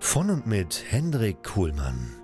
Von 0.00 0.30
und 0.30 0.46
mit 0.46 0.84
Hendrik 0.88 1.42
Kuhlmann. 1.42 2.14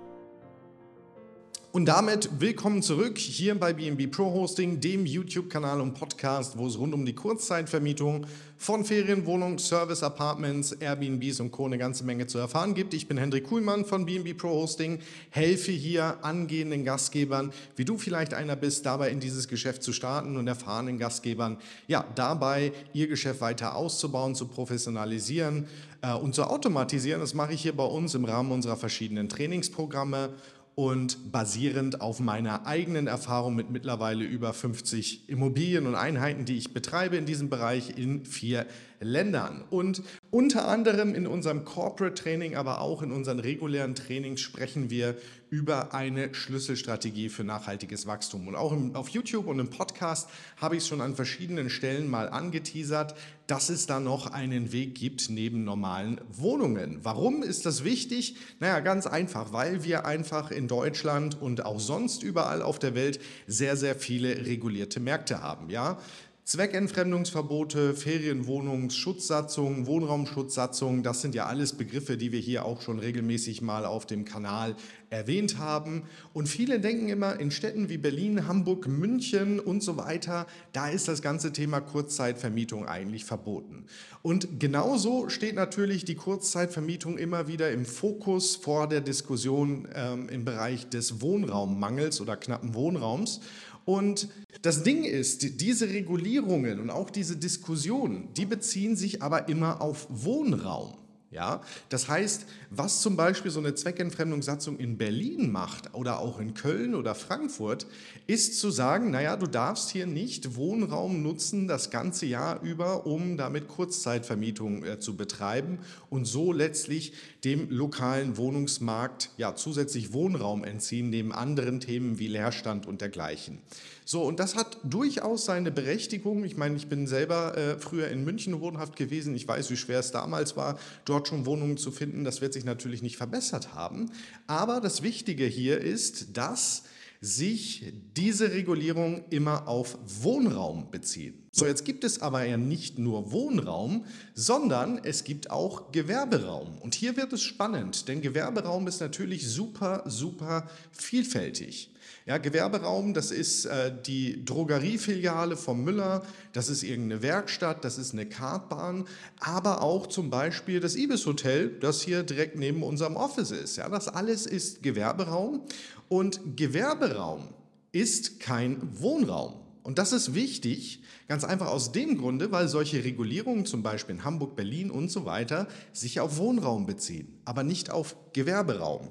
Und 1.71 1.85
damit 1.85 2.29
willkommen 2.39 2.81
zurück 2.81 3.17
hier 3.17 3.53
bei 3.59 3.73
BNB 3.73 4.09
Pro 4.09 4.31
Hosting, 4.31 4.79
dem 4.79 5.05
YouTube-Kanal 5.05 5.81
und 5.81 5.93
Podcast, 5.93 6.57
wo 6.57 6.67
es 6.67 6.79
rund 6.79 6.93
um 6.93 7.05
die 7.05 7.13
Kurzzeitvermietung 7.13 8.27
von 8.55 8.85
Ferienwohnungen, 8.85 9.59
Service 9.59 10.01
Apartments, 10.01 10.71
Airbnbs 10.71 11.41
und 11.41 11.51
Co. 11.51 11.65
eine 11.65 11.77
ganze 11.77 12.05
Menge 12.05 12.27
zu 12.27 12.37
erfahren 12.37 12.75
gibt. 12.75 12.93
Ich 12.93 13.09
bin 13.09 13.17
Hendrik 13.17 13.43
Kuhlmann 13.43 13.83
von 13.83 14.05
BNB 14.05 14.37
Pro 14.37 14.51
Hosting, 14.51 14.99
helfe 15.31 15.73
hier 15.73 16.23
angehenden 16.23 16.85
Gastgebern, 16.85 17.51
wie 17.75 17.83
du 17.83 17.97
vielleicht 17.97 18.33
einer 18.33 18.55
bist, 18.55 18.85
dabei 18.85 19.09
in 19.09 19.19
dieses 19.19 19.49
Geschäft 19.49 19.83
zu 19.83 19.91
starten 19.91 20.37
und 20.37 20.47
erfahrenen 20.47 20.97
Gastgebern, 20.97 21.57
ja, 21.87 22.05
dabei 22.15 22.71
ihr 22.93 23.07
Geschäft 23.07 23.41
weiter 23.41 23.75
auszubauen, 23.75 24.33
zu 24.33 24.47
professionalisieren 24.47 25.67
und 26.13 26.35
zu 26.35 26.43
automatisieren. 26.43 27.21
Das 27.21 27.33
mache 27.33 27.53
ich 27.53 27.61
hier 27.61 27.75
bei 27.75 27.85
uns 27.85 28.15
im 28.15 28.25
Rahmen 28.25 28.51
unserer 28.51 28.77
verschiedenen 28.77 29.29
Trainingsprogramme 29.29 30.29
und 30.75 31.31
basierend 31.31 32.01
auf 32.01 32.19
meiner 32.19 32.67
eigenen 32.67 33.07
Erfahrung 33.07 33.55
mit 33.55 33.69
mittlerweile 33.69 34.25
über 34.25 34.53
50 34.53 35.29
Immobilien 35.29 35.87
und 35.87 35.95
Einheiten, 35.95 36.43
die 36.43 36.57
ich 36.57 36.73
betreibe 36.73 37.15
in 37.15 37.25
diesem 37.25 37.49
Bereich 37.49 37.97
in 37.97 38.25
vier 38.25 38.65
Ländern. 38.99 39.63
Und 39.69 40.03
unter 40.31 40.67
anderem 40.67 41.15
in 41.15 41.27
unserem 41.27 41.63
Corporate 41.63 42.21
Training, 42.21 42.55
aber 42.55 42.81
auch 42.81 43.01
in 43.01 43.13
unseren 43.13 43.39
regulären 43.39 43.95
Trainings 43.95 44.41
sprechen 44.41 44.89
wir 44.89 45.15
über 45.55 45.93
eine 45.93 46.35
Schlüsselstrategie 46.35 47.29
für 47.29 47.45
nachhaltiges 47.45 48.05
Wachstum. 48.07 48.49
Und 48.49 48.55
auch 48.55 48.73
im, 48.73 48.93
auf 48.93 49.07
YouTube 49.07 49.47
und 49.47 49.57
im 49.59 49.69
Podcast 49.69 50.29
habe 50.57 50.75
ich 50.75 50.83
es 50.83 50.89
schon 50.89 50.99
an 50.99 51.15
verschiedenen 51.15 51.69
Stellen 51.69 52.09
mal 52.09 52.27
angeteasert, 52.27 53.15
dass 53.47 53.69
es 53.69 53.85
da 53.85 54.01
noch 54.01 54.27
einen 54.27 54.73
Weg 54.73 54.95
gibt 54.95 55.29
neben 55.29 55.63
normalen 55.63 56.19
Wohnungen. 56.29 56.99
Warum 57.03 57.41
ist 57.41 57.65
das 57.65 57.85
wichtig? 57.85 58.35
Naja, 58.59 58.81
ganz 58.81 59.07
einfach, 59.07 59.53
weil 59.53 59.85
wir 59.85 60.05
einfach 60.05 60.51
in 60.51 60.67
Deutschland 60.67 61.41
und 61.41 61.65
auch 61.65 61.79
sonst 61.79 62.21
überall 62.21 62.61
auf 62.61 62.77
der 62.77 62.93
Welt 62.93 63.21
sehr, 63.47 63.77
sehr 63.77 63.95
viele 63.95 64.45
regulierte 64.45 64.99
Märkte 64.99 65.41
haben. 65.41 65.69
Ja, 65.69 65.99
Zweckentfremdungsverbote, 66.45 67.95
Ferienwohnungsschutzsatzungen, 67.95 69.87
Wohnraumschutzsatzungen, 69.87 71.01
das 71.01 71.21
sind 71.21 71.33
ja 71.33 71.47
alles 71.47 71.73
Begriffe, 71.73 72.17
die 72.17 72.31
wir 72.31 72.39
hier 72.39 72.65
auch 72.65 72.81
schon 72.81 72.99
regelmäßig 72.99 73.63
mal 73.63 73.83
auf 73.83 74.05
dem 74.05 74.25
Kanal 74.25 74.75
erwähnt 75.15 75.57
haben. 75.57 76.03
Und 76.33 76.47
viele 76.47 76.79
denken 76.79 77.09
immer, 77.09 77.39
in 77.39 77.51
Städten 77.51 77.89
wie 77.89 77.97
Berlin, 77.97 78.47
Hamburg, 78.47 78.87
München 78.87 79.59
und 79.59 79.81
so 79.81 79.97
weiter, 79.97 80.45
da 80.73 80.89
ist 80.89 81.07
das 81.07 81.21
ganze 81.21 81.53
Thema 81.53 81.79
Kurzzeitvermietung 81.79 82.85
eigentlich 82.85 83.25
verboten. 83.25 83.85
Und 84.21 84.59
genauso 84.59 85.29
steht 85.29 85.55
natürlich 85.55 86.05
die 86.05 86.15
Kurzzeitvermietung 86.15 87.17
immer 87.17 87.47
wieder 87.47 87.71
im 87.71 87.85
Fokus 87.85 88.55
vor 88.55 88.87
der 88.87 89.01
Diskussion 89.01 89.87
ähm, 89.93 90.29
im 90.29 90.45
Bereich 90.45 90.89
des 90.89 91.21
Wohnraummangels 91.21 92.21
oder 92.21 92.35
knappen 92.35 92.73
Wohnraums. 92.73 93.41
Und 93.85 94.29
das 94.63 94.81
Ding 94.81 95.03
ist, 95.03 95.61
diese 95.61 95.89
Regulierungen 95.89 96.79
und 96.79 96.89
auch 96.89 97.11
diese 97.11 97.37
Diskussionen, 97.37 98.29
die 98.33 98.45
beziehen 98.45 98.95
sich 98.95 99.21
aber 99.21 99.47
immer 99.47 99.79
auf 99.81 100.07
Wohnraum. 100.09 101.04
Ja, 101.35 101.59
das 101.89 102.07
heißt, 102.07 102.45
was 102.69 103.01
zum 103.01 103.17
Beispiel 103.17 103.51
so 103.51 103.59
eine 103.59 103.75
Zweckentfremdungssatzung 103.75 104.79
in 104.79 104.97
Berlin 104.97 105.51
macht 105.51 105.93
oder 105.93 106.19
auch 106.19 106.39
in 106.39 106.53
Köln 106.53 106.95
oder 106.95 107.13
Frankfurt, 107.13 107.87
ist 108.25 108.57
zu 108.57 108.71
sagen, 108.71 109.11
naja, 109.11 109.35
du 109.35 109.45
darfst 109.45 109.89
hier 109.89 110.07
nicht 110.07 110.55
Wohnraum 110.55 111.21
nutzen 111.23 111.67
das 111.67 111.89
ganze 111.89 112.25
Jahr 112.25 112.61
über, 112.61 113.05
um 113.05 113.35
damit 113.35 113.67
Kurzzeitvermietung 113.67 114.85
äh, 114.85 114.99
zu 115.01 115.17
betreiben 115.17 115.79
und 116.09 116.23
so 116.23 116.53
letztlich 116.53 117.11
dem 117.43 117.69
lokalen 117.69 118.37
Wohnungsmarkt 118.37 119.31
ja 119.35 119.55
zusätzlich 119.55 120.13
Wohnraum 120.13 120.63
entziehen, 120.63 121.09
neben 121.09 121.33
anderen 121.33 121.81
Themen 121.81 122.17
wie 122.17 122.27
Leerstand 122.27 122.85
und 122.85 123.01
dergleichen. 123.01 123.59
So, 124.07 124.21
und 124.21 124.39
das 124.39 124.55
hat 124.55 124.77
durchaus 124.83 125.45
seine 125.45 125.71
Berechtigung. 125.71 126.43
Ich 126.43 126.57
meine, 126.57 126.75
ich 126.75 126.87
bin 126.87 127.07
selber 127.07 127.57
äh, 127.57 127.79
früher 127.79 128.07
in 128.09 128.23
München 128.23 128.61
wohnhaft 128.61 128.95
gewesen. 128.95 129.33
Ich 129.33 129.47
weiß, 129.47 129.71
wie 129.71 129.77
schwer 129.77 129.99
es 129.99 130.11
damals 130.11 130.55
war, 130.55 130.77
dort 131.05 131.24
schon 131.27 131.45
Wohnungen 131.45 131.77
zu 131.77 131.91
finden. 131.91 132.23
Das 132.23 132.41
wird 132.41 132.53
sich 132.53 132.65
natürlich 132.65 133.01
nicht 133.01 133.17
verbessert 133.17 133.73
haben. 133.73 134.11
Aber 134.47 134.81
das 134.81 135.01
Wichtige 135.01 135.45
hier 135.45 135.79
ist, 135.79 136.37
dass 136.37 136.83
sich 137.21 137.93
diese 138.15 138.51
Regulierung 138.51 139.25
immer 139.29 139.67
auf 139.67 139.97
Wohnraum 140.21 140.91
bezieht. 140.91 141.44
So, 141.57 141.65
jetzt 141.65 141.85
gibt 141.85 142.03
es 142.03 142.21
aber 142.21 142.43
ja 142.43 142.57
nicht 142.57 142.99
nur 142.99 143.31
Wohnraum, 143.31 144.03
sondern 144.33 144.99
es 145.01 145.23
gibt 145.23 145.51
auch 145.51 145.93
Gewerberaum. 145.93 146.79
Und 146.79 146.95
hier 146.95 147.15
wird 147.15 147.31
es 147.31 147.43
spannend, 147.43 148.09
denn 148.09 148.19
Gewerberaum 148.19 148.87
ist 148.87 148.99
natürlich 148.99 149.47
super, 149.47 150.03
super 150.05 150.69
vielfältig. 150.91 151.91
Ja, 152.25 152.39
Gewerberaum, 152.39 153.13
das 153.13 153.31
ist 153.31 153.67
äh, 153.67 153.93
die 154.05 154.43
Drogeriefiliale 154.43 155.55
vom 155.55 155.85
Müller, 155.85 156.23
das 156.51 156.67
ist 156.67 156.83
irgendeine 156.83 157.21
Werkstatt, 157.21 157.85
das 157.85 157.97
ist 157.97 158.11
eine 158.11 158.25
Kartbahn, 158.25 159.07
aber 159.39 159.81
auch 159.81 160.07
zum 160.07 160.29
Beispiel 160.29 160.81
das 160.81 160.97
Ibis 160.97 161.25
Hotel, 161.25 161.69
das 161.69 162.01
hier 162.01 162.23
direkt 162.23 162.57
neben 162.57 162.83
unserem 162.83 163.15
Office 163.15 163.51
ist. 163.51 163.77
Ja, 163.77 163.87
das 163.87 164.09
alles 164.09 164.45
ist 164.45 164.83
Gewerberaum 164.83 165.61
und 166.09 166.57
Gewerberaum 166.57 167.47
ist 167.93 168.41
kein 168.41 168.77
Wohnraum. 168.99 169.64
Und 169.85 169.99
das 169.99 170.13
ist 170.13 170.33
wichtig, 170.33 171.03
ganz 171.27 171.43
einfach 171.43 171.67
aus 171.67 171.91
dem 171.91 172.17
Grunde, 172.17 172.51
weil 172.51 172.67
solche 172.67 173.03
Regulierungen, 173.03 173.67
zum 173.67 173.83
Beispiel 173.83 174.15
in 174.15 174.23
Hamburg, 174.23 174.55
Berlin 174.55 174.89
und 174.89 175.11
so 175.11 175.25
weiter, 175.25 175.67
sich 175.93 176.19
auf 176.19 176.37
Wohnraum 176.37 176.87
beziehen, 176.87 177.39
aber 177.45 177.61
nicht 177.61 177.91
auf 177.91 178.15
Gewerberaum. 178.33 179.09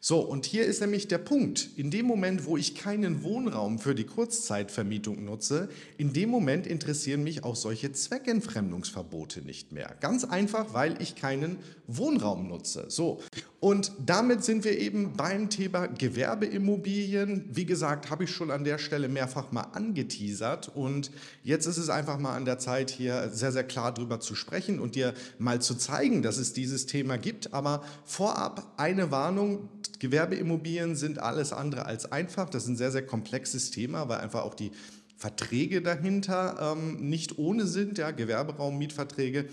So, 0.00 0.20
und 0.20 0.44
hier 0.44 0.64
ist 0.64 0.80
nämlich 0.80 1.06
der 1.06 1.18
Punkt. 1.18 1.70
In 1.76 1.90
dem 1.90 2.06
Moment, 2.06 2.46
wo 2.46 2.56
ich 2.56 2.74
keinen 2.74 3.22
Wohnraum 3.22 3.78
für 3.78 3.94
die 3.94 4.06
Kurzzeitvermietung 4.06 5.24
nutze, 5.24 5.68
in 5.98 6.12
dem 6.12 6.30
Moment 6.30 6.66
interessieren 6.66 7.22
mich 7.22 7.44
auch 7.44 7.56
solche 7.56 7.92
Zweckentfremdungsverbote 7.92 9.42
nicht 9.42 9.72
mehr. 9.72 9.96
Ganz 10.00 10.24
einfach, 10.24 10.72
weil 10.72 11.00
ich 11.00 11.14
keinen 11.14 11.58
Wohnraum 11.86 12.48
nutze. 12.48 12.86
So, 12.88 13.20
und 13.60 13.90
damit 13.98 14.44
sind 14.44 14.62
wir 14.62 14.78
eben 14.78 15.14
beim 15.14 15.50
Thema 15.50 15.86
Gewerbeimmobilien. 15.86 17.44
Wie 17.50 17.66
gesagt, 17.66 18.08
habe 18.08 18.22
ich 18.22 18.30
schon 18.30 18.52
an 18.52 18.62
der 18.62 18.78
Stelle 18.78 19.08
mehrfach 19.08 19.50
mal 19.50 19.66
angeteasert 19.72 20.70
und 20.76 21.10
jetzt 21.42 21.66
ist 21.66 21.76
es 21.76 21.90
einfach 21.90 22.18
mal 22.20 22.36
an 22.36 22.44
der 22.44 22.58
Zeit, 22.58 22.88
hier 22.90 23.30
sehr, 23.30 23.50
sehr 23.50 23.64
klar 23.64 23.92
drüber 23.92 24.20
zu 24.20 24.36
sprechen 24.36 24.78
und 24.78 24.94
dir 24.94 25.12
mal 25.38 25.60
zu 25.60 25.74
zeigen, 25.74 26.22
dass 26.22 26.38
es 26.38 26.52
dieses 26.52 26.86
Thema 26.86 27.18
gibt. 27.18 27.52
Aber 27.52 27.82
vorab 28.04 28.74
eine 28.76 29.10
Warnung, 29.10 29.68
Gewerbeimmobilien 29.98 30.94
sind 30.94 31.18
alles 31.18 31.52
andere 31.52 31.84
als 31.84 32.12
einfach. 32.12 32.48
Das 32.48 32.62
ist 32.62 32.68
ein 32.68 32.76
sehr, 32.76 32.92
sehr 32.92 33.06
komplexes 33.06 33.72
Thema, 33.72 34.08
weil 34.08 34.18
einfach 34.18 34.44
auch 34.44 34.54
die 34.54 34.70
Verträge 35.16 35.82
dahinter 35.82 36.76
ähm, 36.76 37.08
nicht 37.08 37.38
ohne 37.38 37.66
sind, 37.66 37.98
ja, 37.98 38.12
Gewerberaum, 38.12 38.78
Mietverträge 38.78 39.46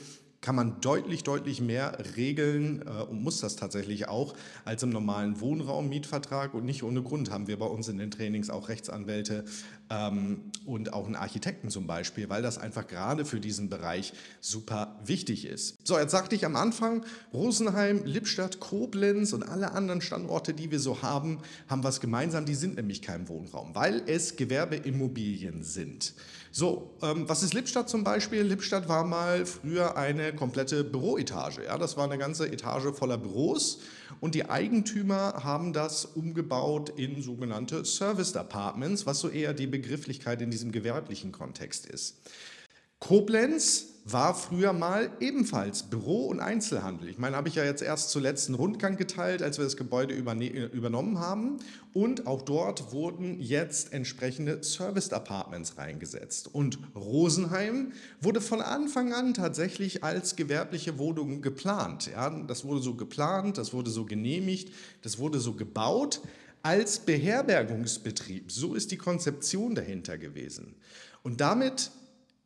kann 0.46 0.56
man 0.56 0.80
deutlich, 0.80 1.24
deutlich 1.24 1.60
mehr 1.60 1.98
regeln 2.16 2.84
äh, 2.86 3.02
und 3.02 3.24
muss 3.24 3.42
das 3.42 3.56
tatsächlich 3.56 4.08
auch 4.08 4.36
als 4.64 4.84
im 4.84 4.92
normalen 4.92 5.42
Wohnraummietvertrag. 5.42 6.54
Und 6.54 6.66
nicht 6.66 6.84
ohne 6.84 7.02
Grund 7.02 7.32
haben 7.32 7.48
wir 7.48 7.58
bei 7.58 7.66
uns 7.66 7.88
in 7.88 7.98
den 7.98 8.12
Trainings 8.12 8.52
auch 8.52 8.70
Rechtsanwälte 8.70 9.44
ähm, 9.90 10.52
und 10.66 10.94
auch 10.94 11.06
einen 11.06 11.16
Architekten 11.16 11.70
zum 11.70 11.88
Beispiel, 11.88 12.30
weil 12.30 12.42
das 12.42 12.58
einfach 12.58 12.88
gerade 12.88 13.26
für 13.26 13.40
diesen 13.40 13.70
Bereich 13.70 14.14
super 14.42 15.00
wichtig 15.04 15.46
ist. 15.46 15.86
So, 15.88 15.98
jetzt 15.98 16.12
sagte 16.12 16.36
ich 16.36 16.46
am 16.46 16.56
Anfang, 16.56 17.06
Rosenheim, 17.34 18.02
Lippstadt, 18.06 18.60
Koblenz 18.60 19.34
und 19.34 19.44
alle 19.44 19.72
anderen 19.72 20.02
Standorte, 20.02 20.54
die 20.54 20.72
wir 20.72 20.80
so 20.80 21.02
haben, 21.02 21.40
haben 21.68 21.84
was 21.84 22.02
gemeinsam. 22.02 22.46
Die 22.46 22.56
sind 22.56 22.76
nämlich 22.76 23.02
kein 23.02 23.28
Wohnraum, 23.30 23.76
weil 23.76 24.02
es 24.08 24.36
Gewerbeimmobilien 24.36 25.64
sind. 25.64 26.14
So, 26.52 26.96
ähm, 27.02 27.28
was 27.28 27.44
ist 27.44 27.54
Lippstadt 27.54 27.90
zum 27.90 28.06
Beispiel? 28.06 28.42
Lippstadt 28.42 28.88
war 28.88 29.04
mal 29.04 29.46
früher 29.46 29.98
eine 29.98 30.34
komplette 30.34 30.86
Büroetage. 30.86 31.66
Ja? 31.66 31.78
Das 31.78 31.98
war 31.98 32.06
eine 32.06 32.18
ganze 32.18 32.48
Etage 32.48 32.96
voller 32.96 33.18
Büros 33.18 33.80
und 34.20 34.36
die 34.36 34.50
Eigentümer 34.50 35.44
haben 35.44 35.74
das 35.74 36.06
umgebaut 36.06 36.90
in 36.90 37.22
sogenannte 37.22 37.86
Serviced 37.86 38.38
Apartments, 38.38 39.06
was 39.06 39.20
so 39.20 39.30
eher 39.30 39.54
die 39.54 39.68
Begrifflichkeit 39.68 40.42
in 40.42 40.52
diesem 40.52 40.72
gewerblichen 40.72 41.32
Kontext 41.32 41.86
ist. 41.86 42.18
Koblenz 43.06 43.86
war 44.06 44.34
früher 44.34 44.74
mal 44.74 45.12
ebenfalls 45.20 45.84
Büro 45.84 46.26
und 46.26 46.40
Einzelhandel. 46.40 47.08
Ich 47.08 47.20
meine, 47.20 47.36
habe 47.36 47.48
ich 47.48 47.54
ja 47.54 47.64
jetzt 47.64 47.84
erst 47.84 48.10
zuletzt 48.10 48.48
einen 48.48 48.56
Rundgang 48.56 48.98
geteilt, 48.98 49.44
als 49.44 49.60
wir 49.60 49.64
das 49.64 49.78
Gebäude 49.78 50.16
übernommen 50.16 51.20
haben. 51.20 51.58
Und 51.94 52.26
auch 52.26 52.42
dort 52.42 52.92
wurden 52.94 53.40
jetzt 53.40 53.94
entsprechende 53.94 54.64
Serviced 54.64 55.14
Apartments 55.14 55.78
reingesetzt. 55.78 56.50
Und 56.52 56.80
Rosenheim 56.96 57.92
wurde 58.22 58.42
von 58.42 58.60
Anfang 58.60 59.14
an 59.14 59.36
tatsächlich 59.36 60.04
als 60.04 60.36
gewerbliche 60.36 60.98
Wohnung 60.98 61.44
geplant. 61.44 62.10
Ja, 62.12 62.32
das 62.32 62.66
wurde 62.66 62.82
so 62.82 62.96
geplant, 62.96 63.60
das 63.60 63.72
wurde 63.72 63.92
so 63.92 64.06
genehmigt, 64.06 64.72
das 65.04 65.20
wurde 65.20 65.40
so 65.40 65.54
gebaut 65.54 66.22
als 66.64 66.98
Beherbergungsbetrieb. 66.98 68.52
So 68.52 68.74
ist 68.74 68.90
die 68.90 68.98
Konzeption 68.98 69.76
dahinter 69.76 70.18
gewesen. 70.18 70.74
Und 71.22 71.40
damit 71.40 71.92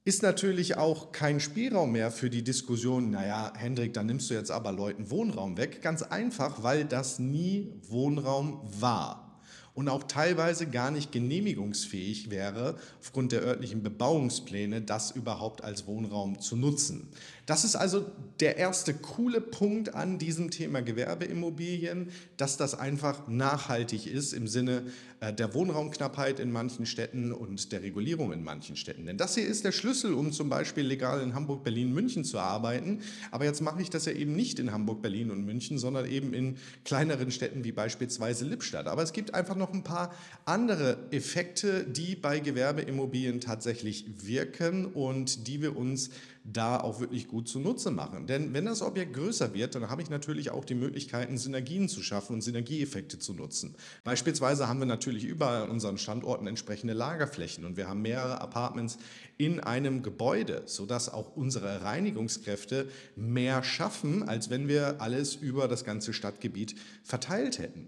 ist 0.10 0.24
natürlich 0.24 0.76
auch 0.76 1.12
kein 1.12 1.40
Spielraum 1.40 1.92
mehr 1.92 2.10
für 2.10 2.32
die 2.32 2.44
Diskussion, 2.44 3.12
naja, 3.12 3.54
Hendrik, 3.56 3.94
dann 3.94 4.08
nimmst 4.08 4.28
du 4.32 4.34
jetzt 4.34 4.50
aber 4.50 4.72
Leuten 4.72 5.12
Wohnraum 5.12 5.56
weg. 5.56 5.84
Ganz 5.84 6.02
einfach, 6.02 6.64
weil 6.64 6.84
das 6.84 7.20
nie 7.20 7.72
Wohnraum 7.88 8.60
war 8.80 9.30
und 9.76 9.88
auch 9.88 10.04
teilweise 10.04 10.66
gar 10.66 10.90
nicht 10.90 11.12
genehmigungsfähig 11.12 12.32
wäre, 12.32 12.76
aufgrund 13.00 13.34
der 13.34 13.44
örtlichen 13.44 13.84
Bebauungspläne, 13.84 14.82
das 14.82 15.12
überhaupt 15.12 15.64
als 15.64 15.86
Wohnraum 15.86 16.40
zu 16.40 16.56
nutzen. 16.56 17.10
Das 17.50 17.64
ist 17.64 17.76
also 17.76 18.06
der 18.42 18.58
erste 18.58 18.94
coole 18.94 19.42
Punkt 19.42 19.96
an 19.96 20.20
diesem 20.20 20.52
Thema 20.52 20.84
Gewerbeimmobilien, 20.84 22.10
dass 22.38 22.58
das 22.58 22.76
einfach 22.76 23.28
nachhaltig 23.28 24.06
ist 24.06 24.34
im 24.34 24.48
Sinne 24.48 24.84
äh, 25.20 25.34
der 25.34 25.56
Wohnraumknappheit 25.56 26.40
in 26.40 26.52
manchen 26.52 26.86
Städten 26.86 27.32
und 27.32 27.72
der 27.72 27.82
Regulierung 27.82 28.32
in 28.34 28.44
manchen 28.44 28.76
Städten. 28.76 29.08
Denn 29.08 29.18
das 29.18 29.34
hier 29.34 29.48
ist 29.48 29.66
der 29.66 29.72
Schlüssel, 29.72 30.14
um 30.14 30.32
zum 30.32 30.48
Beispiel 30.48 30.86
legal 30.86 31.24
in 31.24 31.34
Hamburg, 31.34 31.64
Berlin, 31.64 31.92
München 31.92 32.24
zu 32.24 32.38
arbeiten. 32.38 33.02
Aber 33.32 33.46
jetzt 33.46 33.62
mache 33.62 33.82
ich 33.82 33.90
das 33.90 34.06
ja 34.06 34.12
eben 34.12 34.36
nicht 34.36 34.60
in 34.60 34.72
Hamburg, 34.72 35.02
Berlin 35.02 35.32
und 35.32 35.44
München, 35.44 35.80
sondern 35.80 36.06
eben 36.06 36.36
in 36.36 36.58
kleineren 36.86 37.32
Städten 37.32 37.64
wie 37.64 37.72
beispielsweise 37.72 38.46
Lippstadt. 38.46 38.86
Aber 38.86 39.02
es 39.02 39.12
gibt 39.12 39.34
einfach 39.34 39.56
noch 39.56 39.74
ein 39.74 39.84
paar 39.84 40.14
andere 40.46 41.00
Effekte, 41.10 41.84
die 41.84 42.16
bei 42.16 42.40
Gewerbeimmobilien 42.40 43.42
tatsächlich 43.42 44.06
wirken 44.24 44.86
und 44.86 45.48
die 45.48 45.64
wir 45.64 45.76
uns 45.76 46.12
da 46.52 46.80
auch 46.80 47.00
wirklich 47.00 47.28
gut 47.28 47.48
zunutze 47.48 47.92
machen. 47.92 48.28
Denn 48.28 48.54
wenn 48.54 48.66
das 48.66 48.82
Objekt 48.82 49.14
größer 49.14 49.54
wird, 49.54 49.76
dann 49.76 49.90
habe 49.90 50.02
ich 50.02 50.10
natürlich 50.10 50.50
auch 50.52 50.66
die 50.66 50.76
Möglichkeiten, 50.76 51.38
Synergien 51.38 51.90
zu 51.90 52.02
schaffen 52.02 52.34
und 52.34 52.42
Synergieeffekte 52.42 53.20
zu 53.20 53.34
nutzen. 53.34 53.76
Beispielsweise 54.04 54.68
haben 54.68 54.80
wir 54.80 54.86
natürlich 54.86 55.26
überall 55.26 55.64
an 55.64 55.70
unseren 55.70 55.98
Standorten 55.98 56.48
entsprechende 56.48 56.94
Lagerflächen 56.94 57.66
und 57.66 57.78
wir 57.78 57.88
haben 57.88 58.02
mehrere 58.02 58.42
Apartments 58.42 58.98
in 59.38 59.60
einem 59.60 60.04
Gebäude, 60.04 60.64
sodass 60.66 61.12
auch 61.12 61.36
unsere 61.36 61.84
Reinigungskräfte 61.84 62.90
mehr 63.16 63.64
schaffen, 63.64 64.28
als 64.28 64.50
wenn 64.50 64.68
wir 64.68 65.02
alles 65.02 65.36
über 65.36 65.68
das 65.68 65.86
ganze 65.86 66.14
Stadtgebiet 66.14 66.76
verteilt 67.04 67.60
hätten. 67.60 67.88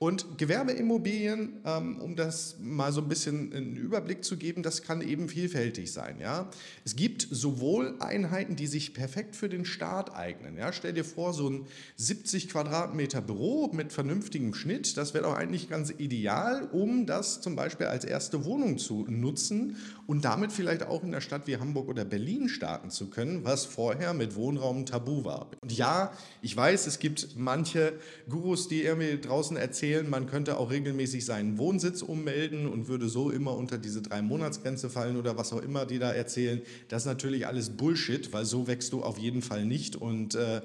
Und 0.00 0.38
Gewerbeimmobilien, 0.38 1.60
ähm, 1.64 2.00
um 2.00 2.14
das 2.14 2.54
mal 2.60 2.92
so 2.92 3.00
ein 3.00 3.08
bisschen 3.08 3.52
einen 3.52 3.76
Überblick 3.76 4.22
zu 4.22 4.36
geben, 4.36 4.62
das 4.62 4.82
kann 4.82 5.00
eben 5.00 5.28
vielfältig 5.28 5.92
sein. 5.92 6.20
Ja? 6.20 6.48
Es 6.84 6.94
gibt 6.94 7.26
sowohl 7.28 7.96
Einheiten, 7.98 8.54
die 8.54 8.68
sich 8.68 8.94
perfekt 8.94 9.34
für 9.34 9.48
den 9.48 9.64
Staat 9.64 10.14
eignen. 10.14 10.56
Ja? 10.56 10.72
Stell 10.72 10.92
dir 10.92 11.04
vor, 11.04 11.32
so 11.32 11.50
ein 11.50 11.66
70 11.96 12.48
Quadratmeter 12.48 13.20
Büro 13.20 13.70
mit 13.72 13.92
vernünftigem 13.92 14.54
Schnitt, 14.54 14.96
das 14.96 15.14
wäre 15.14 15.24
doch 15.24 15.34
eigentlich 15.34 15.68
ganz 15.68 15.92
ideal, 15.98 16.68
um 16.70 17.04
das 17.04 17.40
zum 17.40 17.56
Beispiel 17.56 17.86
als 17.86 18.04
erste 18.04 18.44
Wohnung 18.44 18.78
zu 18.78 19.04
nutzen 19.08 19.78
und 20.06 20.24
damit 20.24 20.52
vielleicht 20.52 20.84
auch 20.84 21.02
in 21.02 21.10
der 21.10 21.20
Stadt 21.20 21.48
wie 21.48 21.56
Hamburg 21.56 21.88
oder 21.88 22.04
Berlin 22.04 22.48
starten 22.48 22.90
zu 22.90 23.10
können, 23.10 23.42
was 23.42 23.64
vorher 23.64 24.14
mit 24.14 24.36
Wohnraum 24.36 24.86
tabu 24.86 25.24
war. 25.24 25.50
Und 25.60 25.72
ja, 25.72 26.12
ich 26.40 26.56
weiß, 26.56 26.86
es 26.86 27.00
gibt 27.00 27.30
manche 27.36 27.94
Gurus, 28.28 28.68
die 28.68 28.84
irgendwie 28.84 29.20
draußen 29.20 29.56
erzählen, 29.56 29.87
erzählen, 29.88 30.10
man 30.10 30.26
könnte 30.26 30.58
auch 30.58 30.70
regelmäßig 30.70 31.24
seinen 31.24 31.56
Wohnsitz 31.56 32.02
ummelden 32.02 32.66
und 32.66 32.88
würde 32.88 33.08
so 33.08 33.30
immer 33.30 33.56
unter 33.56 33.78
diese 33.78 34.02
drei 34.02 34.20
Monatsgrenze 34.20 34.90
fallen 34.90 35.16
oder 35.16 35.38
was 35.38 35.52
auch 35.52 35.62
immer 35.62 35.86
die 35.86 35.98
da 35.98 36.12
erzählen. 36.12 36.60
Das 36.88 37.02
ist 37.02 37.06
natürlich 37.06 37.46
alles 37.46 37.70
Bullshit, 37.70 38.32
weil 38.32 38.44
so 38.44 38.66
wächst 38.66 38.92
du 38.92 39.02
auf 39.02 39.18
jeden 39.18 39.40
Fall 39.40 39.64
nicht 39.64 39.96
und 39.96 40.34
äh, 40.34 40.60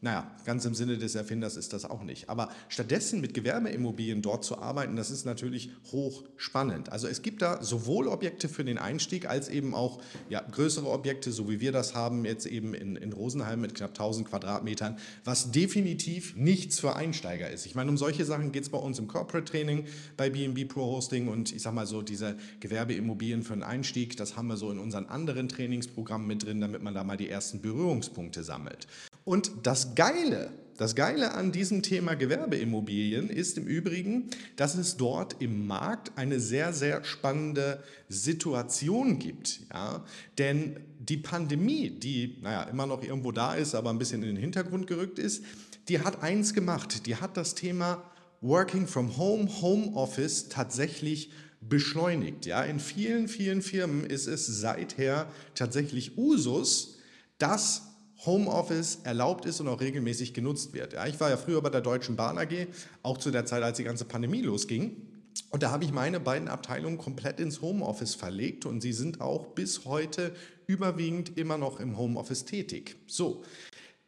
naja, 0.00 0.30
ganz 0.44 0.64
im 0.64 0.74
Sinne 0.74 0.96
des 0.96 1.16
Erfinders 1.16 1.56
ist 1.56 1.72
das 1.72 1.84
auch 1.84 2.04
nicht. 2.04 2.28
Aber 2.28 2.50
stattdessen 2.68 3.20
mit 3.20 3.34
Gewerbeimmobilien 3.34 4.22
dort 4.22 4.44
zu 4.44 4.58
arbeiten, 4.58 4.94
das 4.94 5.10
ist 5.10 5.26
natürlich 5.26 5.70
hochspannend. 5.90 6.92
Also 6.92 7.08
es 7.08 7.22
gibt 7.22 7.42
da 7.42 7.62
sowohl 7.64 8.06
Objekte 8.06 8.48
für 8.48 8.64
den 8.64 8.78
Einstieg 8.78 9.28
als 9.28 9.48
eben 9.48 9.74
auch 9.74 10.00
ja, 10.30 10.40
größere 10.40 10.88
Objekte, 10.88 11.32
so 11.32 11.50
wie 11.50 11.58
wir 11.58 11.72
das 11.72 11.96
haben, 11.96 12.24
jetzt 12.24 12.46
eben 12.46 12.74
in, 12.74 12.94
in 12.94 13.12
Rosenheim 13.12 13.60
mit 13.60 13.74
knapp 13.74 13.90
1000 13.90 14.28
Quadratmetern, 14.28 14.98
was 15.24 15.50
definitiv 15.50 16.36
nichts 16.36 16.78
für 16.78 16.94
Einsteiger 16.94 17.50
ist. 17.50 17.66
Ich 17.66 17.74
meine, 17.74 17.90
um 17.90 17.98
solche 17.98 18.24
Sachen 18.24 18.52
geht 18.52 18.62
es 18.62 18.68
bei 18.68 18.78
uns 18.78 19.00
im 19.00 19.08
Corporate 19.08 19.50
Training 19.50 19.86
bei 20.16 20.30
BNB 20.30 20.68
Pro 20.68 20.82
Hosting 20.82 21.26
und 21.26 21.52
ich 21.52 21.62
sage 21.62 21.74
mal 21.74 21.86
so, 21.86 22.02
diese 22.02 22.36
Gewerbeimmobilien 22.60 23.42
für 23.42 23.54
den 23.54 23.64
Einstieg, 23.64 24.16
das 24.16 24.36
haben 24.36 24.46
wir 24.46 24.56
so 24.56 24.70
in 24.70 24.78
unseren 24.78 25.06
anderen 25.06 25.48
Trainingsprogrammen 25.48 26.28
mit 26.28 26.44
drin, 26.44 26.60
damit 26.60 26.84
man 26.84 26.94
da 26.94 27.02
mal 27.02 27.16
die 27.16 27.28
ersten 27.28 27.60
Berührungspunkte 27.60 28.44
sammelt. 28.44 28.86
Und 29.28 29.50
das 29.64 29.94
Geile, 29.94 30.48
das 30.78 30.94
Geile 30.94 31.34
an 31.34 31.52
diesem 31.52 31.82
Thema 31.82 32.14
Gewerbeimmobilien 32.14 33.28
ist 33.28 33.58
im 33.58 33.66
Übrigen, 33.66 34.30
dass 34.56 34.74
es 34.74 34.96
dort 34.96 35.42
im 35.42 35.66
Markt 35.66 36.12
eine 36.16 36.40
sehr, 36.40 36.72
sehr 36.72 37.04
spannende 37.04 37.82
Situation 38.08 39.18
gibt. 39.18 39.60
Ja? 39.70 40.02
Denn 40.38 40.80
die 40.98 41.18
Pandemie, 41.18 41.90
die 41.90 42.38
naja, 42.40 42.62
immer 42.62 42.86
noch 42.86 43.02
irgendwo 43.02 43.30
da 43.30 43.52
ist, 43.52 43.74
aber 43.74 43.90
ein 43.90 43.98
bisschen 43.98 44.22
in 44.22 44.28
den 44.28 44.38
Hintergrund 44.38 44.86
gerückt 44.86 45.18
ist, 45.18 45.44
die 45.90 46.00
hat 46.00 46.22
eins 46.22 46.54
gemacht. 46.54 47.04
Die 47.04 47.16
hat 47.16 47.36
das 47.36 47.54
Thema 47.54 48.02
Working 48.40 48.86
from 48.86 49.18
Home, 49.18 49.46
Home 49.60 49.94
Office 49.94 50.48
tatsächlich 50.48 51.30
beschleunigt. 51.60 52.46
Ja? 52.46 52.62
In 52.62 52.80
vielen, 52.80 53.28
vielen 53.28 53.60
Firmen 53.60 54.06
ist 54.06 54.26
es 54.26 54.46
seither 54.46 55.30
tatsächlich 55.54 56.16
Usus, 56.16 56.96
dass 57.36 57.87
Homeoffice 58.26 59.00
erlaubt 59.04 59.44
ist 59.44 59.60
und 59.60 59.68
auch 59.68 59.80
regelmäßig 59.80 60.34
genutzt 60.34 60.72
wird. 60.72 60.92
Ja, 60.94 61.06
ich 61.06 61.20
war 61.20 61.30
ja 61.30 61.36
früher 61.36 61.62
bei 61.62 61.70
der 61.70 61.80
Deutschen 61.80 62.16
Bahn 62.16 62.38
AG, 62.38 62.66
auch 63.02 63.18
zu 63.18 63.30
der 63.30 63.46
Zeit, 63.46 63.62
als 63.62 63.76
die 63.76 63.84
ganze 63.84 64.04
Pandemie 64.04 64.42
losging. 64.42 64.96
Und 65.50 65.62
da 65.62 65.70
habe 65.70 65.84
ich 65.84 65.92
meine 65.92 66.20
beiden 66.20 66.48
Abteilungen 66.48 66.98
komplett 66.98 67.40
ins 67.40 67.62
Homeoffice 67.62 68.14
verlegt 68.14 68.66
und 68.66 68.80
sie 68.80 68.92
sind 68.92 69.20
auch 69.20 69.46
bis 69.54 69.84
heute 69.84 70.34
überwiegend 70.66 71.38
immer 71.38 71.58
noch 71.58 71.80
im 71.80 71.96
Homeoffice 71.96 72.44
tätig. 72.44 72.96
So, 73.06 73.44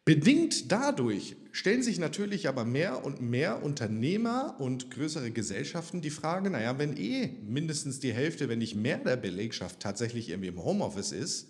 bedingt 0.04 0.72
dadurch 0.72 1.36
stellen 1.52 1.82
sich 1.82 1.98
natürlich 1.98 2.48
aber 2.48 2.64
mehr 2.64 3.04
und 3.04 3.22
mehr 3.22 3.62
Unternehmer 3.62 4.56
und 4.58 4.90
größere 4.90 5.30
Gesellschaften 5.30 6.00
die 6.00 6.10
Frage, 6.10 6.50
naja, 6.50 6.78
wenn 6.78 6.96
eh 6.96 7.36
mindestens 7.46 8.00
die 8.00 8.12
Hälfte, 8.12 8.48
wenn 8.48 8.58
nicht 8.58 8.74
mehr 8.74 8.98
der 8.98 9.16
Belegschaft 9.16 9.80
tatsächlich 9.80 10.28
irgendwie 10.28 10.48
im 10.48 10.62
Homeoffice 10.62 11.12
ist, 11.12 11.48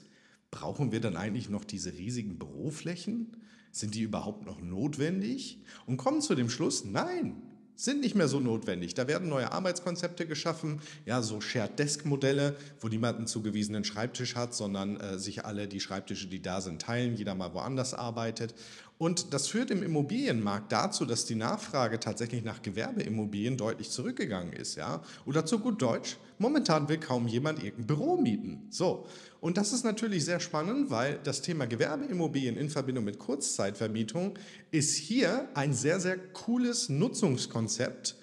Brauchen 0.50 0.92
wir 0.92 1.00
dann 1.00 1.16
eigentlich 1.16 1.48
noch 1.48 1.64
diese 1.64 1.92
riesigen 1.92 2.38
Büroflächen? 2.38 3.36
Sind 3.72 3.94
die 3.94 4.02
überhaupt 4.02 4.44
noch 4.44 4.60
notwendig? 4.60 5.60
Und 5.86 5.96
kommen 5.96 6.20
zu 6.20 6.34
dem 6.34 6.50
Schluss, 6.50 6.84
nein, 6.84 7.40
sind 7.76 8.00
nicht 8.00 8.14
mehr 8.14 8.28
so 8.28 8.40
notwendig. 8.40 8.94
Da 8.94 9.08
werden 9.08 9.28
neue 9.28 9.52
Arbeitskonzepte 9.52 10.26
geschaffen, 10.26 10.80
ja, 11.06 11.22
so 11.22 11.40
Shared 11.40 11.78
Desk 11.78 12.04
Modelle, 12.04 12.56
wo 12.80 12.88
niemand 12.88 13.16
einen 13.16 13.26
zugewiesenen 13.26 13.84
Schreibtisch 13.84 14.34
hat, 14.34 14.54
sondern 14.54 14.98
äh, 14.98 15.18
sich 15.18 15.44
alle 15.46 15.66
die 15.66 15.80
Schreibtische, 15.80 16.26
die 16.26 16.42
da 16.42 16.60
sind, 16.60 16.82
teilen, 16.82 17.16
jeder 17.16 17.34
mal 17.34 17.54
woanders 17.54 17.94
arbeitet. 17.94 18.54
Und 19.00 19.32
das 19.32 19.48
führt 19.48 19.70
im 19.70 19.82
Immobilienmarkt 19.82 20.70
dazu, 20.70 21.06
dass 21.06 21.24
die 21.24 21.34
Nachfrage 21.34 22.00
tatsächlich 22.00 22.44
nach 22.44 22.60
Gewerbeimmobilien 22.60 23.56
deutlich 23.56 23.88
zurückgegangen 23.88 24.52
ist. 24.52 24.76
Ja? 24.76 25.00
Oder 25.24 25.46
zu 25.46 25.58
gut 25.58 25.80
Deutsch, 25.80 26.18
momentan 26.38 26.86
will 26.90 26.98
kaum 26.98 27.26
jemand 27.26 27.64
irgendein 27.64 27.86
Büro 27.86 28.18
mieten. 28.18 28.66
So. 28.68 29.06
Und 29.40 29.56
das 29.56 29.72
ist 29.72 29.84
natürlich 29.84 30.26
sehr 30.26 30.38
spannend, 30.38 30.90
weil 30.90 31.18
das 31.24 31.40
Thema 31.40 31.66
Gewerbeimmobilien 31.66 32.58
in 32.58 32.68
Verbindung 32.68 33.04
mit 33.04 33.18
Kurzzeitvermietung 33.18 34.38
ist 34.70 34.96
hier 34.96 35.48
ein 35.54 35.72
sehr, 35.72 35.98
sehr 35.98 36.18
cooles 36.18 36.90
Nutzungskonzept, 36.90 38.16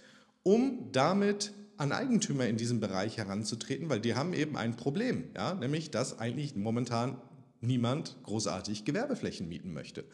um 0.44 0.90
damit 0.92 1.54
an 1.78 1.92
Eigentümer 1.92 2.46
in 2.46 2.58
diesem 2.58 2.80
Bereich 2.80 3.18
heranzutreten, 3.18 3.90
weil 3.90 4.00
die 4.00 4.14
haben 4.14 4.32
eben 4.32 4.56
ein 4.56 4.76
Problem, 4.76 5.24
ja? 5.36 5.56
nämlich 5.56 5.90
dass 5.90 6.20
eigentlich 6.20 6.56
momentan 6.56 7.20
niemand 7.62 8.16
großartig 8.22 8.86
Gewerbeflächen 8.86 9.50
mieten 9.50 9.74
möchte. 9.74 10.06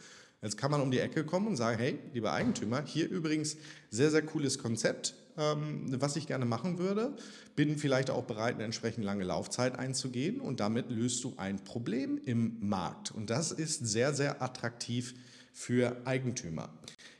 Jetzt 0.44 0.58
kann 0.58 0.70
man 0.70 0.82
um 0.82 0.90
die 0.90 0.98
Ecke 0.98 1.24
kommen 1.24 1.46
und 1.46 1.56
sagen, 1.56 1.78
hey, 1.78 1.98
lieber 2.12 2.34
Eigentümer, 2.34 2.82
hier 2.84 3.08
übrigens 3.08 3.56
sehr, 3.88 4.10
sehr 4.10 4.20
cooles 4.20 4.58
Konzept, 4.58 5.14
ähm, 5.38 5.86
was 5.98 6.16
ich 6.16 6.26
gerne 6.26 6.44
machen 6.44 6.78
würde. 6.78 7.16
Bin 7.56 7.78
vielleicht 7.78 8.10
auch 8.10 8.24
bereit, 8.24 8.56
eine 8.56 8.64
entsprechend 8.64 9.06
lange 9.06 9.24
Laufzeit 9.24 9.78
einzugehen 9.78 10.42
und 10.42 10.60
damit 10.60 10.90
löst 10.90 11.24
du 11.24 11.32
ein 11.38 11.64
Problem 11.64 12.20
im 12.26 12.58
Markt. 12.60 13.10
Und 13.10 13.30
das 13.30 13.52
ist 13.52 13.86
sehr, 13.86 14.12
sehr 14.12 14.42
attraktiv 14.42 15.14
für 15.54 15.96
Eigentümer. 16.04 16.68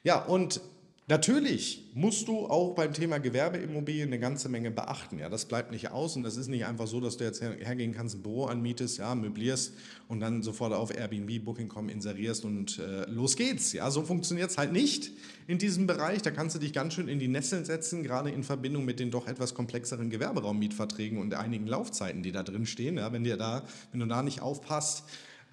Ja, 0.02 0.22
und 0.22 0.60
Natürlich 1.06 1.90
musst 1.92 2.28
du 2.28 2.46
auch 2.46 2.74
beim 2.74 2.94
Thema 2.94 3.18
Gewerbeimmobilien 3.18 4.08
eine 4.08 4.18
ganze 4.18 4.48
Menge 4.48 4.70
beachten. 4.70 5.18
Ja, 5.18 5.28
das 5.28 5.44
bleibt 5.44 5.70
nicht 5.70 5.90
aus 5.90 6.16
und 6.16 6.22
das 6.22 6.38
ist 6.38 6.48
nicht 6.48 6.64
einfach 6.64 6.86
so, 6.86 6.98
dass 6.98 7.18
du 7.18 7.24
jetzt 7.24 7.42
hergehen 7.42 7.92
kannst, 7.92 8.16
ein 8.16 8.22
Büro 8.22 8.46
anmietest, 8.46 8.96
ja, 8.96 9.14
möblierst 9.14 9.74
und 10.08 10.20
dann 10.20 10.42
sofort 10.42 10.72
auf 10.72 10.96
Airbnb, 10.96 11.44
Booking.com 11.44 11.90
inserierst 11.90 12.46
und 12.46 12.78
äh, 12.78 13.04
los 13.10 13.36
geht's. 13.36 13.74
Ja, 13.74 13.90
so 13.90 14.02
funktioniert 14.02 14.48
es 14.48 14.56
halt 14.56 14.72
nicht 14.72 15.10
in 15.46 15.58
diesem 15.58 15.86
Bereich. 15.86 16.22
Da 16.22 16.30
kannst 16.30 16.56
du 16.56 16.58
dich 16.58 16.72
ganz 16.72 16.94
schön 16.94 17.08
in 17.08 17.18
die 17.18 17.28
Nesseln 17.28 17.66
setzen, 17.66 18.02
gerade 18.02 18.30
in 18.30 18.42
Verbindung 18.42 18.86
mit 18.86 18.98
den 18.98 19.10
doch 19.10 19.26
etwas 19.26 19.52
komplexeren 19.52 20.08
Gewerberaummietverträgen 20.08 21.18
und 21.18 21.34
einigen 21.34 21.66
Laufzeiten, 21.66 22.22
die 22.22 22.32
da 22.32 22.42
drin 22.42 22.64
stehen. 22.64 22.96
Ja, 22.96 23.12
wenn 23.12 23.24
dir 23.24 23.36
da, 23.36 23.64
wenn 23.92 24.00
du 24.00 24.06
da 24.06 24.22
nicht 24.22 24.40
aufpasst, 24.40 25.04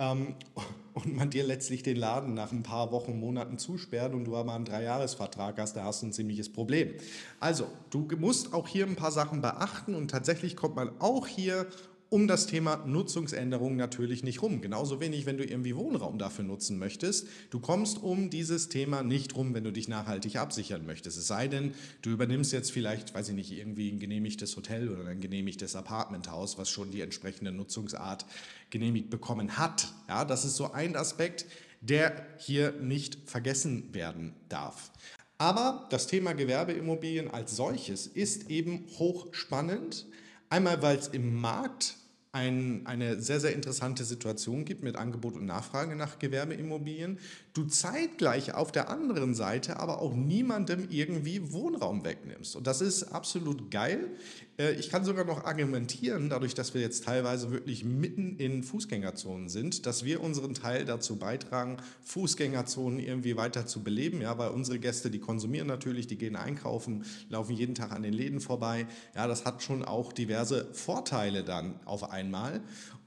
ähm, 0.02 0.36
und 0.94 1.16
man 1.16 1.30
dir 1.30 1.46
letztlich 1.46 1.84
den 1.84 1.96
Laden 1.96 2.34
nach 2.34 2.52
ein 2.52 2.64
paar 2.64 2.92
Wochen, 2.92 3.18
Monaten 3.18 3.58
zusperrt 3.58 4.14
und 4.14 4.26
du 4.26 4.36
aber 4.36 4.54
einen 4.54 4.66
Dreijahresvertrag 4.66 5.58
hast, 5.58 5.78
da 5.78 5.84
hast 5.86 6.02
du 6.02 6.08
ein 6.08 6.14
ziemliches 6.14 6.52
Problem. 6.52 6.94
Also, 7.40 7.68
du 7.92 8.06
musst 8.18 8.54
auch 8.54 8.68
hier 8.68 8.86
ein 8.86 8.98
paar 8.98 9.12
Sachen 9.12 9.42
beachten 9.42 9.96
und 9.96 10.12
tatsächlich 10.12 10.58
kommt 10.58 10.76
man 10.76 10.92
auch 11.00 11.28
hier 11.28 11.68
um 12.12 12.28
das 12.28 12.46
Thema 12.46 12.84
Nutzungsänderung 12.86 13.78
natürlich 13.78 14.22
nicht 14.22 14.42
rum. 14.42 14.60
Genauso 14.60 15.00
wenig, 15.00 15.26
wenn 15.26 15.38
du 15.38 15.46
irgendwie 15.46 15.78
Wohnraum 15.78 16.18
dafür 16.18 16.44
nutzen 16.44 16.78
möchtest. 16.78 17.26
Du 17.52 17.62
kommst 17.62 18.04
um 18.04 18.30
dieses 18.30 18.68
Thema 18.68 19.02
nicht 19.02 19.34
rum, 19.38 19.54
wenn 19.54 19.64
du 19.64 19.72
dich 19.72 19.88
nachhaltig 19.88 20.36
absichern 20.36 20.86
möchtest. 20.86 21.18
Es 21.18 21.28
sei 21.28 21.48
denn, 21.48 21.74
du 22.02 22.10
übernimmst 22.10 22.52
jetzt 22.52 22.74
vielleicht, 22.74 23.14
weiß 23.14 23.30
ich 23.30 23.36
nicht, 23.36 23.54
irgendwie 23.54 23.90
ein 23.90 24.00
genehmigtes 24.00 24.58
Hotel 24.58 24.90
oder 24.90 25.08
ein 25.08 25.22
genehmigtes 25.22 25.74
Apartmenthaus, 25.74 26.58
was 26.58 26.70
schon 26.70 26.92
die 26.92 27.00
entsprechende 27.00 27.54
Nutzungsart 27.54 28.26
genehmigt 28.72 29.10
bekommen 29.10 29.58
hat. 29.58 29.88
Ja, 30.10 30.26
das 30.26 30.44
ist 30.44 30.58
so 30.58 30.74
ein 30.74 30.98
Aspekt, 30.98 31.46
der 31.80 32.28
hier 32.38 32.74
nicht 32.74 33.20
vergessen 33.30 33.94
werden 33.94 34.34
darf. 34.50 34.92
Aber 35.38 35.88
das 35.90 36.08
Thema 36.08 36.34
Gewerbeimmobilien 36.34 37.32
als 37.32 37.56
solches 37.56 38.06
ist 38.06 38.50
eben 38.50 38.86
hochspannend. 39.00 40.08
Einmal, 40.50 40.82
weil 40.82 40.98
es 40.98 41.08
im 41.08 41.40
Markt 41.40 41.96
ein, 42.34 42.86
eine 42.86 43.20
sehr, 43.22 43.40
sehr 43.40 43.54
interessante 43.54 44.06
Situation 44.06 44.64
gibt 44.64 44.84
mit 44.84 44.96
Angebot 44.96 45.36
und 45.36 45.46
Nachfrage 45.46 45.96
nach 45.96 46.18
Gewerbeimmobilien, 46.18 47.20
du 47.54 47.66
zeitgleich 47.66 48.54
auf 48.54 48.72
der 48.72 48.90
anderen 48.90 49.36
Seite 49.36 49.80
aber 49.80 50.02
auch 50.02 50.14
niemandem 50.14 50.88
irgendwie 50.90 51.52
Wohnraum 51.52 52.06
wegnimmst. 52.06 52.56
Und 52.56 52.68
das 52.68 52.82
ist 52.82 53.04
absolut 53.04 53.70
geil. 53.72 54.10
Äh, 54.58 54.74
ich 54.74 54.90
kann 54.90 55.04
sogar 55.04 55.26
noch 55.26 55.44
argumentieren, 55.44 56.30
dadurch, 56.30 56.54
dass 56.54 56.74
wir 56.74 56.82
jetzt 56.82 57.04
teilweise 57.04 57.52
wirklich 57.52 57.84
mitten 57.84 58.38
in 58.38 58.64
Fußgängerzonen 58.64 59.50
sind, 59.50 59.86
dass 59.86 60.06
wir 60.06 60.22
unseren 60.22 60.54
Teil 60.54 60.86
dazu 60.86 61.18
beitragen, 61.18 61.78
Fußgängerzonen 62.04 63.00
irgendwie 63.00 63.36
weiter 63.36 63.66
zu 63.66 63.84
beleben. 63.84 64.22
Ja, 64.22 64.38
weil 64.38 64.52
unsere 64.52 64.80
Gäste, 64.80 65.10
die 65.10 65.20
konsumieren 65.20 65.68
natürlich, 65.68 66.08
die 66.08 66.18
gehen 66.18 66.36
einkaufen, 66.36 67.06
laufen 67.30 67.56
jeden 67.56 67.76
Tag 67.76 67.92
an 67.92 68.04
den 68.04 68.14
Läden 68.14 68.40
vorbei. 68.40 68.88
Ja, 69.16 69.28
das 69.28 69.46
hat 69.46 69.62
schon 69.64 69.84
auch 69.84 70.14
diverse 70.14 70.70
Vorteile 70.74 71.44
dann 71.44 71.80
auf 71.86 72.12
einmal. 72.12 72.62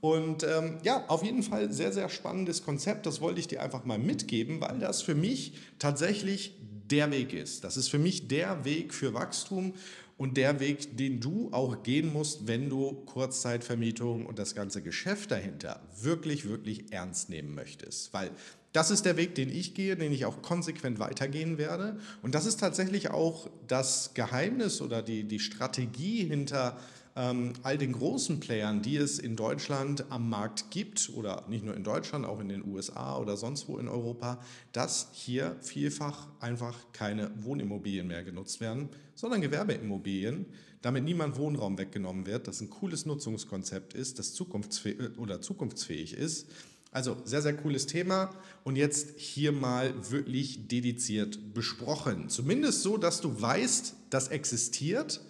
Und 0.05 0.43
ähm, 0.43 0.81
ja, 0.83 1.03
auf 1.09 1.25
jeden 1.25 1.43
Fall 1.43 1.73
sehr, 1.73 1.91
sehr 1.91 2.11
spannendes 2.11 2.63
Konzept. 2.63 3.07
Das 3.07 3.23
wollte 3.23 3.41
ich 3.41 3.49
dir 3.49 3.63
einfach 3.63 3.87
mal 3.87 3.99
mitgeben, 3.99 4.61
weil 4.61 4.79
das 4.79 5.01
für 5.01 5.15
mich 5.15 5.55
tatsächlich 5.79 6.59
der 6.91 7.11
Weg 7.11 7.33
ist. 7.33 7.65
Das 7.65 7.79
ist 7.79 7.89
für 7.89 7.99
mich 7.99 8.29
der 8.29 8.67
Weg 8.67 8.93
für 8.93 9.15
Wachstum 9.15 9.73
und 10.19 10.37
der 10.37 10.61
Weg, 10.61 10.99
den 10.99 11.21
du 11.21 11.49
auch 11.53 11.83
gehen 11.83 12.13
musst, 12.13 12.47
wenn 12.47 12.69
du 12.69 12.93
Kurzzeitvermietung 13.07 14.27
und 14.27 14.39
das 14.39 14.55
ganze 14.55 14.83
Geschäft 14.83 15.31
dahinter 15.31 15.81
wirklich, 15.99 16.47
wirklich 16.47 16.93
ernst 16.93 17.31
nehmen 17.31 17.55
möchtest. 17.55 18.13
Weil 18.13 18.31
das 18.75 18.91
ist 18.91 19.07
der 19.07 19.17
Weg, 19.17 19.35
den 19.37 19.49
ich 19.49 19.73
gehe, 19.73 19.97
den 19.97 20.13
ich 20.13 20.27
auch 20.27 20.43
konsequent 20.43 20.99
weitergehen 20.99 21.57
werde. 21.57 21.99
Und 22.21 22.35
das 22.35 22.45
ist 22.45 22.61
tatsächlich 22.61 23.09
auch 23.09 23.49
das 23.69 24.13
Geheimnis 24.13 24.83
oder 24.83 25.01
die, 25.01 25.25
die 25.25 25.41
Strategie 25.41 26.25
hinter 26.25 26.77
ähm, 27.17 27.53
all 27.63 27.79
den 27.79 27.93
großen 27.93 28.41
Playern, 28.41 28.83
die 28.83 28.97
es 28.97 29.19
in 29.19 29.37
Deutschland 29.37 30.05
am 30.11 30.29
Markt 30.29 30.71
gibt, 30.71 31.11
oder 31.15 31.45
nicht 31.49 31.65
nur 31.65 31.77
in 31.77 31.85
Deutschland, 31.85 32.27
auch 32.27 32.41
in 32.41 32.49
den 32.49 32.67
USA 32.67 33.19
oder 33.19 33.37
sonst 33.37 33.69
wo 33.69 33.79
in 33.79 33.89
Europa, 33.89 34.41
dass 34.73 35.09
hier 35.13 35.57
vielfach 35.61 36.29
einfach 36.41 36.77
keine 36.93 37.31
Wohnimmobilien 37.45 38.07
mehr 38.07 38.25
genutzt 38.25 38.61
werden, 38.61 38.89
sondern 39.15 39.41
Gewerbeimmobilien, 39.41 40.47
damit 40.83 41.05
niemand 41.05 41.37
Wohnraum 41.37 41.79
weggenommen 41.79 42.27
wird, 42.27 42.49
das 42.49 42.61
ein 42.61 42.69
cooles 42.69 43.07
Nutzungskonzept 43.07 43.95
ist, 43.95 44.19
das 44.19 44.35
zukunftsfähig, 44.35 45.17
oder 45.19 45.41
zukunftsfähig 45.41 46.15
ist. 46.15 46.49
Also 46.91 47.17
sehr, 47.25 47.43
sehr 47.43 47.57
cooles 47.57 47.87
Thema 47.87 48.31
und 48.63 48.77
jetzt 48.77 49.19
hier 49.19 49.51
mal 49.51 49.93
wirklich 50.13 50.69
dediziert 50.69 51.55
besprochen. 51.55 52.29
Zumindest 52.29 52.83
so, 52.83 52.99
dass 52.99 53.21
du 53.21 53.41
weißt, 53.41 53.97
das 54.11 54.29
existiert 54.29 55.21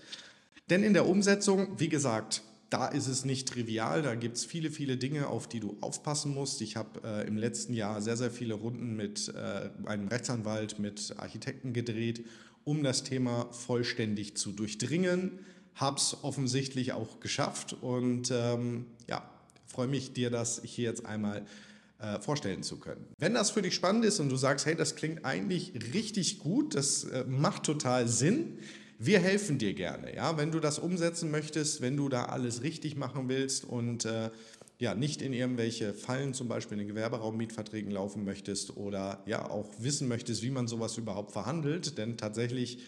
denn 0.70 0.82
in 0.82 0.94
der 0.94 1.06
Umsetzung, 1.06 1.78
wie 1.78 1.88
gesagt, 1.88 2.42
da 2.70 2.88
ist 2.88 3.06
es 3.06 3.24
nicht 3.24 3.48
trivial, 3.48 4.02
da 4.02 4.14
gibt 4.14 4.36
es 4.36 4.44
viele, 4.44 4.70
viele 4.70 4.96
Dinge, 4.96 5.28
auf 5.28 5.46
die 5.46 5.60
du 5.60 5.76
aufpassen 5.80 6.34
musst. 6.34 6.60
Ich 6.60 6.76
habe 6.76 7.00
äh, 7.04 7.26
im 7.26 7.36
letzten 7.36 7.74
Jahr 7.74 8.02
sehr, 8.02 8.16
sehr 8.16 8.30
viele 8.30 8.54
Runden 8.54 8.96
mit 8.96 9.28
äh, 9.28 9.70
einem 9.86 10.08
Rechtsanwalt, 10.08 10.78
mit 10.78 11.14
Architekten 11.18 11.72
gedreht, 11.72 12.24
um 12.64 12.82
das 12.82 13.04
Thema 13.04 13.46
vollständig 13.52 14.36
zu 14.36 14.50
durchdringen. 14.50 15.38
Habe 15.74 15.98
es 15.98 16.16
offensichtlich 16.22 16.92
auch 16.92 17.20
geschafft 17.20 17.76
und 17.80 18.32
ähm, 18.32 18.86
ja, 19.08 19.28
freue 19.66 19.88
mich, 19.88 20.12
dir 20.12 20.30
das 20.30 20.60
hier 20.64 20.84
jetzt 20.84 21.04
einmal 21.04 21.44
äh, 21.98 22.18
vorstellen 22.20 22.62
zu 22.62 22.78
können. 22.78 23.06
Wenn 23.18 23.34
das 23.34 23.50
für 23.50 23.62
dich 23.62 23.74
spannend 23.74 24.04
ist 24.04 24.18
und 24.20 24.30
du 24.30 24.36
sagst, 24.36 24.66
hey, 24.66 24.74
das 24.74 24.96
klingt 24.96 25.24
eigentlich 25.24 25.72
richtig 25.92 26.38
gut, 26.38 26.74
das 26.74 27.04
äh, 27.04 27.24
macht 27.24 27.64
total 27.64 28.08
Sinn, 28.08 28.58
wir 28.98 29.18
helfen 29.20 29.58
dir 29.58 29.74
gerne, 29.74 30.14
ja, 30.14 30.36
wenn 30.36 30.52
du 30.52 30.60
das 30.60 30.78
umsetzen 30.78 31.30
möchtest, 31.30 31.80
wenn 31.80 31.96
du 31.96 32.08
da 32.08 32.26
alles 32.26 32.62
richtig 32.62 32.96
machen 32.96 33.28
willst 33.28 33.64
und 33.64 34.04
äh, 34.04 34.30
ja, 34.78 34.94
nicht 34.94 35.22
in 35.22 35.32
irgendwelche 35.32 35.94
Fallen, 35.94 36.34
zum 36.34 36.48
Beispiel 36.48 36.74
in 36.74 36.86
den 36.86 36.88
Gewerberaummietverträgen 36.88 37.90
laufen 37.90 38.24
möchtest 38.24 38.76
oder 38.76 39.22
ja 39.26 39.48
auch 39.48 39.70
wissen 39.78 40.08
möchtest, 40.08 40.42
wie 40.42 40.50
man 40.50 40.66
sowas 40.66 40.98
überhaupt 40.98 41.32
verhandelt, 41.32 41.96
denn 41.96 42.16
tatsächlich 42.16 42.78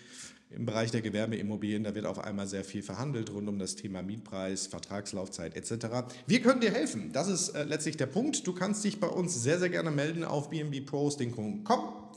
im 0.51 0.65
Bereich 0.65 0.91
der 0.91 1.03
Gewerbeimmobilien, 1.03 1.85
da 1.85 1.95
wird 1.95 2.07
auf 2.07 2.19
einmal 2.19 2.47
sehr 2.47 2.65
viel 2.65 2.83
verhandelt 2.83 3.33
rund 3.33 3.49
um 3.49 3.59
das 3.59 3.75
Thema 3.75 4.03
Mietpreis, 4.03 4.67
Vertragslaufzeit 4.67 5.57
etc. 5.57 6.09
Wir 6.27 6.41
können 6.41 6.61
dir 6.61 6.71
helfen. 6.71 7.11
Das 7.13 7.29
ist 7.29 7.51
äh, 7.51 7.65
letztlich 7.65 7.97
der 7.97 8.07
Punkt. 8.07 8.47
Du 8.47 8.53
kannst 8.53 8.85
dich 8.85 9.01
bei 9.01 9.09
uns 9.09 9.43
sehr, 9.43 9.59
sehr 9.59 9.71
gerne 9.71 9.91
melden 9.91 10.25
auf 10.25 10.51
bnbpros.com. 10.51 11.65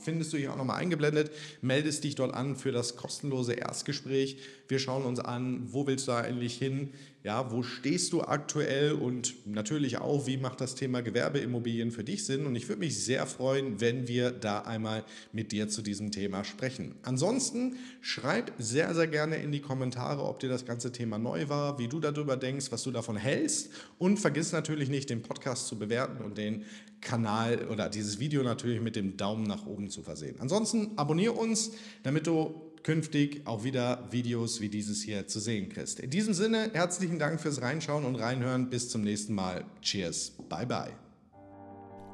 Findest 0.00 0.32
du 0.32 0.38
hier 0.38 0.52
auch 0.52 0.56
nochmal 0.56 0.80
eingeblendet. 0.80 1.30
Meldest 1.62 2.04
dich 2.04 2.14
dort 2.14 2.34
an 2.34 2.56
für 2.56 2.72
das 2.72 2.96
kostenlose 2.96 3.52
Erstgespräch. 3.52 4.38
Wir 4.68 4.78
schauen 4.78 5.04
uns 5.04 5.20
an, 5.20 5.68
wo 5.70 5.86
willst 5.86 6.08
du 6.08 6.12
eigentlich 6.12 6.56
hin? 6.56 6.90
Ja, 7.22 7.52
wo 7.52 7.62
stehst 7.62 8.14
du 8.14 8.22
aktuell 8.22 8.92
und 8.92 9.46
natürlich 9.46 9.98
auch, 9.98 10.26
wie 10.26 10.38
macht 10.38 10.62
das 10.62 10.74
Thema 10.74 11.02
Gewerbeimmobilien 11.02 11.90
für 11.90 12.02
dich 12.02 12.24
Sinn? 12.24 12.46
Und 12.46 12.56
ich 12.56 12.66
würde 12.66 12.80
mich 12.80 13.04
sehr 13.04 13.26
freuen, 13.26 13.78
wenn 13.78 14.08
wir 14.08 14.30
da 14.30 14.60
einmal 14.60 15.04
mit 15.30 15.52
dir 15.52 15.68
zu 15.68 15.82
diesem 15.82 16.12
Thema 16.12 16.44
sprechen. 16.44 16.94
Ansonsten 17.02 17.76
schreib 18.00 18.54
sehr, 18.58 18.94
sehr 18.94 19.06
gerne 19.06 19.36
in 19.36 19.52
die 19.52 19.60
Kommentare, 19.60 20.24
ob 20.24 20.40
dir 20.40 20.48
das 20.48 20.64
ganze 20.64 20.92
Thema 20.92 21.18
neu 21.18 21.50
war, 21.50 21.78
wie 21.78 21.88
du 21.88 22.00
darüber 22.00 22.38
denkst, 22.38 22.72
was 22.72 22.84
du 22.84 22.90
davon 22.90 23.18
hältst. 23.18 23.70
Und 23.98 24.18
vergiss 24.18 24.52
natürlich 24.52 24.88
nicht, 24.88 25.10
den 25.10 25.20
Podcast 25.20 25.66
zu 25.66 25.78
bewerten 25.78 26.24
und 26.24 26.38
den 26.38 26.64
Kanal 27.02 27.68
oder 27.68 27.90
dieses 27.90 28.18
Video 28.18 28.42
natürlich 28.42 28.80
mit 28.80 28.96
dem 28.96 29.18
Daumen 29.18 29.42
nach 29.42 29.66
oben 29.66 29.90
zu 29.90 30.02
versehen. 30.02 30.36
Ansonsten 30.38 30.92
abonniere 30.96 31.34
uns, 31.34 31.72
damit 32.02 32.26
du 32.26 32.69
künftig 32.82 33.42
auch 33.46 33.64
wieder 33.64 34.08
Videos 34.10 34.60
wie 34.60 34.68
dieses 34.68 35.02
hier 35.02 35.26
zu 35.26 35.40
sehen 35.40 35.68
kriegst. 35.68 36.00
In 36.00 36.10
diesem 36.10 36.34
Sinne, 36.34 36.70
herzlichen 36.72 37.18
Dank 37.18 37.40
fürs 37.40 37.60
Reinschauen 37.62 38.04
und 38.04 38.16
Reinhören. 38.16 38.70
Bis 38.70 38.88
zum 38.88 39.02
nächsten 39.02 39.34
Mal. 39.34 39.64
Cheers. 39.82 40.32
Bye 40.48 40.66
bye. 40.66 40.92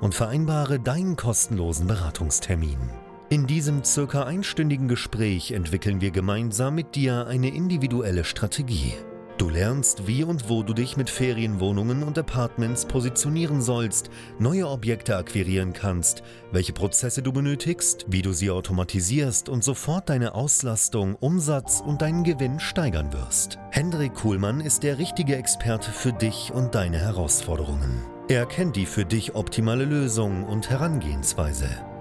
und 0.00 0.14
vereinbare 0.14 0.78
deinen 0.78 1.16
kostenlosen 1.16 1.88
Beratungstermin. 1.88 2.78
In 3.28 3.48
diesem 3.48 3.82
circa 3.82 4.22
einstündigen 4.22 4.86
Gespräch 4.86 5.50
entwickeln 5.50 6.00
wir 6.00 6.12
gemeinsam 6.12 6.76
mit 6.76 6.94
dir 6.94 7.26
eine 7.26 7.48
individuelle 7.48 8.22
Strategie. 8.22 8.94
Du 9.40 9.48
lernst, 9.48 10.06
wie 10.06 10.22
und 10.22 10.50
wo 10.50 10.62
du 10.62 10.74
dich 10.74 10.98
mit 10.98 11.08
Ferienwohnungen 11.08 12.02
und 12.02 12.18
Apartments 12.18 12.84
positionieren 12.84 13.62
sollst, 13.62 14.10
neue 14.38 14.68
Objekte 14.68 15.16
akquirieren 15.16 15.72
kannst, 15.72 16.22
welche 16.52 16.74
Prozesse 16.74 17.22
du 17.22 17.32
benötigst, 17.32 18.04
wie 18.06 18.20
du 18.20 18.34
sie 18.34 18.50
automatisierst 18.50 19.48
und 19.48 19.64
sofort 19.64 20.10
deine 20.10 20.34
Auslastung, 20.34 21.14
Umsatz 21.14 21.80
und 21.80 22.02
deinen 22.02 22.22
Gewinn 22.22 22.60
steigern 22.60 23.14
wirst. 23.14 23.58
Hendrik 23.70 24.12
Kuhlmann 24.12 24.60
ist 24.60 24.82
der 24.82 24.98
richtige 24.98 25.36
Experte 25.36 25.90
für 25.90 26.12
dich 26.12 26.52
und 26.52 26.74
deine 26.74 26.98
Herausforderungen. 26.98 28.02
Er 28.28 28.44
kennt 28.44 28.76
die 28.76 28.84
für 28.84 29.06
dich 29.06 29.36
optimale 29.36 29.86
Lösung 29.86 30.44
und 30.44 30.68
Herangehensweise. 30.68 31.89